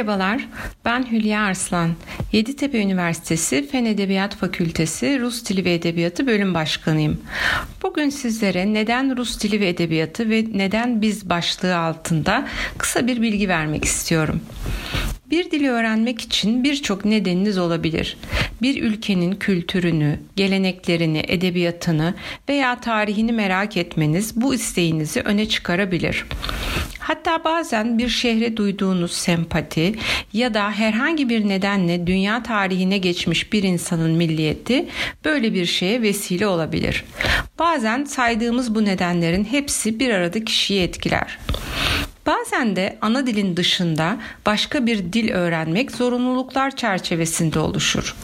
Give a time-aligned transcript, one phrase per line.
[0.00, 0.48] Merhabalar,
[0.84, 1.90] ben Hülya Arslan.
[2.32, 7.20] Yeditepe Üniversitesi Fen Edebiyat Fakültesi Rus Dili ve Edebiyatı Bölüm Başkanıyım.
[7.82, 12.48] Bugün sizlere neden Rus Dili ve Edebiyatı ve neden biz başlığı altında
[12.78, 14.40] kısa bir bilgi vermek istiyorum.
[15.30, 18.16] Bir dili öğrenmek için birçok nedeniniz olabilir.
[18.62, 22.14] Bir ülkenin kültürünü, geleneklerini, edebiyatını
[22.48, 26.26] veya tarihini merak etmeniz bu isteğinizi öne çıkarabilir.
[27.10, 29.94] Hatta bazen bir şehre duyduğunuz sempati
[30.32, 34.88] ya da herhangi bir nedenle dünya tarihine geçmiş bir insanın milliyeti
[35.24, 37.04] böyle bir şeye vesile olabilir.
[37.58, 41.38] Bazen saydığımız bu nedenlerin hepsi bir arada kişiyi etkiler.
[42.26, 44.16] Bazen de ana dilin dışında
[44.46, 48.16] başka bir dil öğrenmek zorunluluklar çerçevesinde oluşur.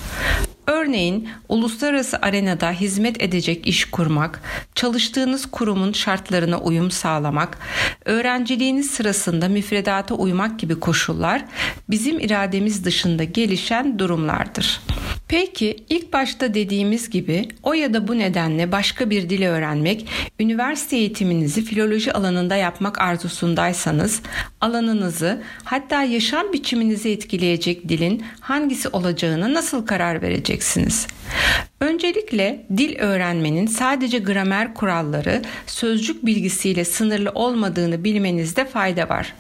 [0.66, 4.41] Örneğin uluslararası arenada hizmet edecek iş kurmak,
[4.75, 7.59] çalıştığınız kurumun şartlarına uyum sağlamak,
[8.05, 11.44] öğrenciliğiniz sırasında müfredata uymak gibi koşullar
[11.91, 14.81] bizim irademiz dışında gelişen durumlardır.
[15.28, 20.08] Peki ilk başta dediğimiz gibi o ya da bu nedenle başka bir dili öğrenmek,
[20.41, 24.22] üniversite eğitiminizi filoloji alanında yapmak arzusundaysanız
[24.60, 31.06] alanınızı hatta yaşam biçiminizi etkileyecek dilin hangisi olacağını nasıl karar vereceksiniz?
[31.80, 39.34] Öncelikle dil öğrenmenin sadece gramer kuralları, sözcük bilgisiyle sınırlı olmadığını bilmenizde fayda var.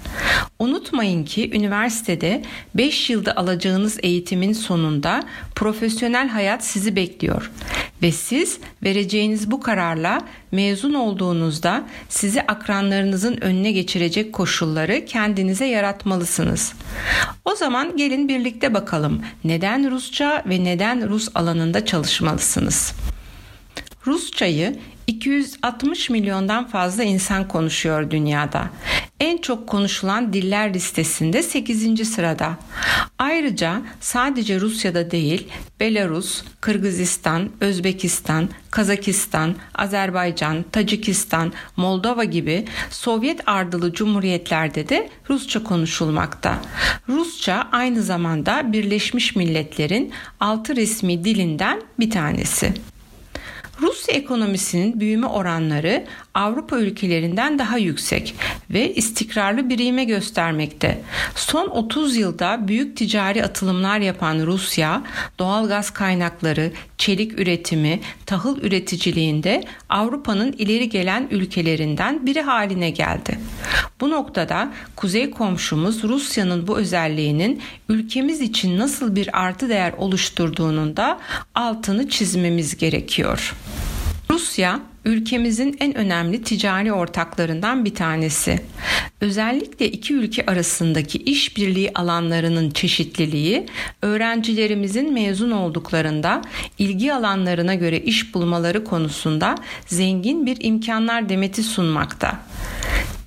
[0.58, 2.42] Unutmayın ki üniversitede
[2.74, 7.50] 5 yılda alacağınız eğitimin sonunda profesyonel hayat sizi bekliyor
[8.02, 10.20] ve siz vereceğiniz bu kararla
[10.52, 16.72] mezun olduğunuzda sizi akranlarınızın önüne geçirecek koşulları kendinize yaratmalısınız.
[17.44, 22.94] O zaman gelin birlikte bakalım neden Rusça ve neden Rus alanında çalışmalısınız.
[24.06, 28.70] Rusçayı 260 milyondan fazla insan konuşuyor dünyada.
[29.20, 32.08] En çok konuşulan diller listesinde 8.
[32.08, 32.58] sırada.
[33.18, 35.48] Ayrıca sadece Rusya'da değil,
[35.80, 46.58] Belarus, Kırgızistan, Özbekistan, Kazakistan, Azerbaycan, Tacikistan, Moldova gibi Sovyet ardılı cumhuriyetlerde de Rusça konuşulmakta.
[47.08, 52.74] Rusça aynı zamanda Birleşmiş Milletler'in altı resmi dilinden bir tanesi.
[53.80, 58.34] Rusya ekonomisinin büyüme oranları Avrupa ülkelerinden daha yüksek
[58.70, 61.00] ve istikrarlı bir ivme göstermekte.
[61.34, 65.02] Son 30 yılda büyük ticari atılımlar yapan Rusya,
[65.38, 73.38] doğal gaz kaynakları, çelik üretimi, tahıl üreticiliğinde Avrupa'nın ileri gelen ülkelerinden biri haline geldi.
[74.00, 81.18] Bu noktada kuzey komşumuz Rusya'nın bu özelliğinin ülkemiz için nasıl bir artı değer oluşturduğunun da
[81.54, 83.54] altını çizmemiz gerekiyor.
[84.30, 88.60] Rusya ülkemizin en önemli ticari ortaklarından bir tanesi.
[89.20, 93.66] Özellikle iki ülke arasındaki işbirliği alanlarının çeşitliliği
[94.02, 96.42] öğrencilerimizin mezun olduklarında
[96.78, 99.54] ilgi alanlarına göre iş bulmaları konusunda
[99.86, 102.40] zengin bir imkanlar demeti sunmakta.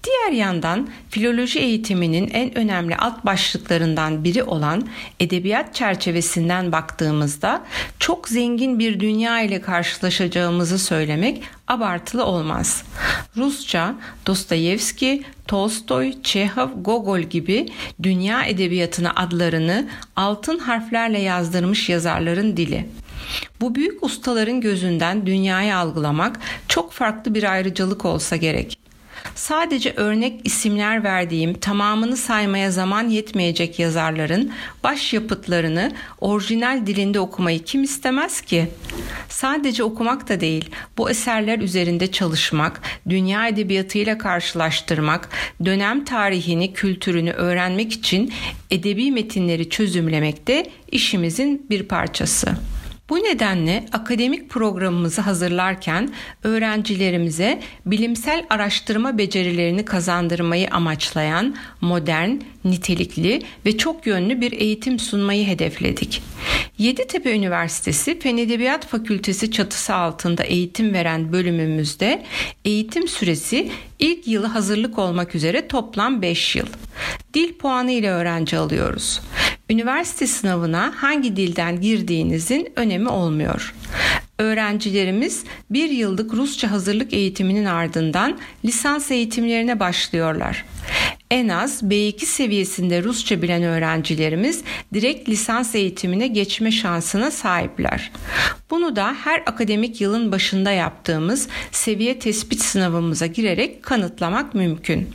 [0.10, 4.88] Diğer yandan filoloji eğitiminin en önemli alt başlıklarından biri olan
[5.20, 7.64] edebiyat çerçevesinden baktığımızda
[8.00, 12.84] çok zengin bir dünya ile karşılaşacağımızı söylemek abartılı olmaz.
[13.38, 13.96] Rusça,
[14.28, 17.70] Dostoyevski, Tolstoy, Çehov, Gogol gibi
[18.04, 22.90] dünya edebiyatına adlarını altın harflerle yazdırmış yazarların dili.
[23.62, 28.79] Bu büyük ustaların gözünden dünyayı algılamak çok farklı bir ayrıcalık olsa gerek.
[29.40, 34.52] Sadece örnek isimler verdiğim tamamını saymaya zaman yetmeyecek yazarların
[34.84, 35.92] başyapıtlarını
[36.22, 38.68] orijinal dilinde okumayı kim istemez ki?
[39.30, 45.30] Sadece okumak da değil, bu eserler üzerinde çalışmak, dünya edebiyatıyla karşılaştırmak,
[45.66, 48.34] dönem tarihini, kültürünü öğrenmek için
[48.72, 52.56] edebi metinleri çözümlemek de işimizin bir parçası.
[53.10, 56.14] Bu nedenle akademik programımızı hazırlarken
[56.44, 62.30] öğrencilerimize bilimsel araştırma becerilerini kazandırmayı amaçlayan modern,
[62.66, 66.22] nitelikli ve çok yönlü bir eğitim sunmayı hedefledik.
[66.78, 72.26] Yeditepe Üniversitesi Fen Edebiyat Fakültesi çatısı altında eğitim veren bölümümüzde
[72.66, 76.68] eğitim süresi ilk yılı hazırlık olmak üzere toplam 5 yıl.
[77.34, 79.22] Dil puanı ile öğrenci alıyoruz.
[79.70, 83.74] Üniversite sınavına hangi dilden girdiğinizin önemi olmuyor.
[84.38, 90.66] Öğrencilerimiz bir yıllık Rusça hazırlık eğitiminin ardından lisans eğitimlerine başlıyorlar.
[91.32, 94.64] En az B2 seviyesinde Rusça bilen öğrencilerimiz
[94.94, 98.12] direkt lisans eğitimine geçme şansına sahipler.
[98.70, 105.10] Bunu da her akademik yılın başında yaptığımız seviye tespit sınavımıza girerek kanıtlamak mümkün.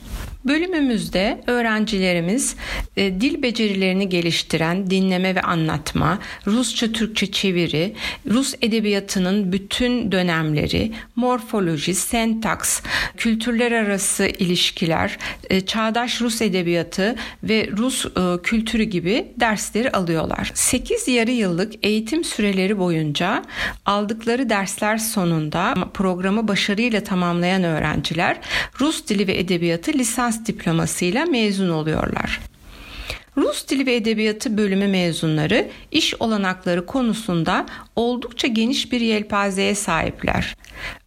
[0.44, 2.56] Bölümümüzde öğrencilerimiz
[2.96, 7.94] e, dil becerilerini geliştiren dinleme ve anlatma, Rusça Türkçe çeviri,
[8.30, 12.80] Rus edebiyatının bütün dönemleri, morfoloji, sentaks,
[13.16, 15.18] kültürler arası ilişkiler,
[15.50, 20.50] e, çağdaş Rus edebiyatı ve Rus e, kültürü gibi dersleri alıyorlar.
[20.54, 23.42] 8 yarı yıllık eğitim süreleri boyunca
[23.86, 28.40] aldıkları dersler sonunda programı başarıyla tamamlayan öğrenciler
[28.80, 29.92] Rus dili ve edebiyatı
[30.34, 32.40] lisans diplomasıyla mezun oluyorlar.
[33.36, 37.66] Rus Dili ve Edebiyatı bölümü mezunları iş olanakları konusunda
[37.96, 40.56] oldukça geniş bir yelpazeye sahipler.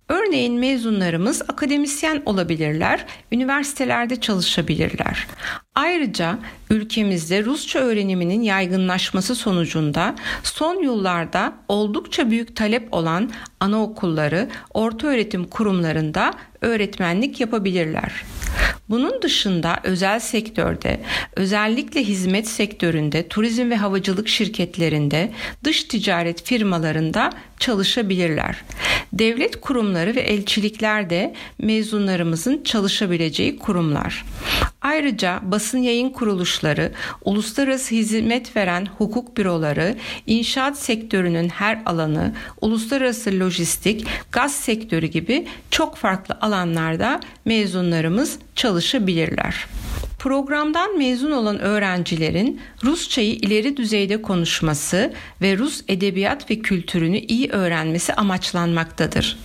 [0.09, 5.27] Örneğin mezunlarımız akademisyen olabilirler, üniversitelerde çalışabilirler.
[5.75, 6.39] Ayrıca
[6.69, 17.39] ülkemizde Rusça öğreniminin yaygınlaşması sonucunda son yıllarda oldukça büyük talep olan anaokulları, ortaöğretim kurumlarında öğretmenlik
[17.39, 18.12] yapabilirler.
[18.89, 21.01] Bunun dışında özel sektörde,
[21.36, 25.31] özellikle hizmet sektöründe, turizm ve havacılık şirketlerinde,
[25.63, 27.30] dış ticaret firmalarında
[27.60, 28.63] çalışabilirler.
[29.13, 34.25] Devlet kurumları ve elçilikler de mezunlarımızın çalışabileceği kurumlar.
[34.81, 36.92] Ayrıca basın yayın kuruluşları,
[37.25, 39.95] uluslararası hizmet veren hukuk büroları,
[40.27, 49.68] inşaat sektörünün her alanı, uluslararası lojistik, gaz sektörü gibi çok farklı alanlarda mezunlarımız çalışabilirler.
[50.19, 58.13] Programdan mezun olan öğrencilerin Rusçayı ileri düzeyde konuşması ve Rus edebiyat ve kültürünü iyi öğrenmesi
[58.13, 59.37] amaçlanmaktadır.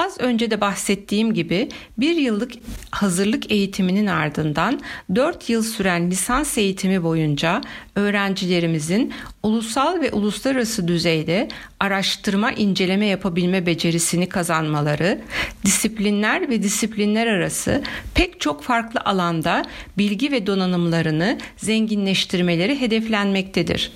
[0.00, 1.68] Az önce de bahsettiğim gibi
[1.98, 2.52] bir yıllık
[2.90, 4.80] hazırlık eğitiminin ardından
[5.14, 7.60] 4 yıl süren lisans eğitimi boyunca
[7.96, 9.12] öğrencilerimizin
[9.42, 11.48] ulusal ve uluslararası düzeyde
[11.80, 15.20] araştırma, inceleme yapabilme becerisini kazanmaları,
[15.64, 17.82] disiplinler ve disiplinler arası
[18.14, 19.62] pek çok farklı alanda
[19.98, 23.92] bilgi ve donanımlarını zenginleştirmeleri hedeflenmektedir.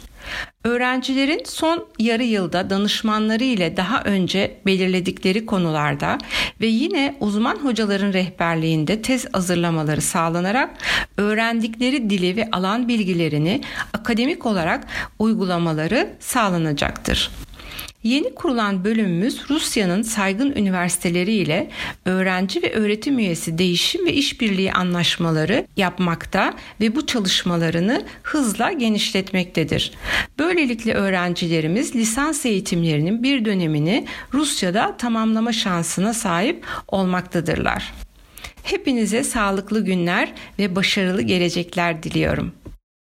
[0.65, 6.19] Öğrencilerin son yarı yılda danışmanları ile daha önce belirledikleri konularda
[6.61, 10.71] ve yine uzman hocaların rehberliğinde tez hazırlamaları sağlanarak
[11.17, 13.61] öğrendikleri dili ve alan bilgilerini
[13.93, 14.87] akademik olarak
[15.19, 17.31] uygulamaları sağlanacaktır.
[18.05, 21.71] Yeni kurulan bölümümüz Rusya'nın saygın üniversiteleri ile
[22.05, 29.93] öğrenci ve öğretim üyesi değişim ve işbirliği anlaşmaları yapmakta ve bu çalışmalarını hızla genişletmektedir.
[30.39, 37.93] Böylelikle öğrencilerimiz lisans eğitimlerinin bir dönemini Rusya'da tamamlama şansına sahip olmaktadırlar.
[38.63, 42.53] Hepinize sağlıklı günler ve başarılı gelecekler diliyorum.